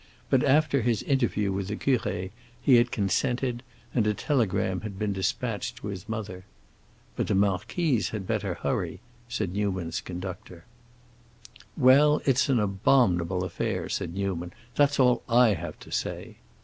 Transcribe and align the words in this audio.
But 0.31 0.43
after 0.43 0.81
his 0.81 1.03
interview 1.03 1.51
with 1.51 1.67
the 1.67 1.75
curé 1.75 2.31
he 2.59 2.77
had 2.77 2.89
consented, 2.91 3.61
and 3.93 4.07
a 4.07 4.15
telegram 4.15 4.81
had 4.81 4.97
been 4.97 5.13
dispatched 5.13 5.75
to 5.75 5.89
his 5.89 6.09
mother. 6.09 6.43
"But 7.15 7.27
the 7.27 7.35
marquise 7.35 8.09
had 8.09 8.25
better 8.25 8.55
hurry!" 8.55 8.99
said 9.29 9.53
Newman's 9.53 10.01
conductor. 10.01 10.65
"Well, 11.77 12.19
it's 12.25 12.49
an 12.49 12.59
abominable 12.59 13.43
affair!" 13.43 13.89
said 13.89 14.15
Newman. 14.15 14.53
"That's 14.73 14.99
all 14.99 15.21
I 15.29 15.53
have 15.53 15.77
to 15.81 15.91
say!" 15.91 16.37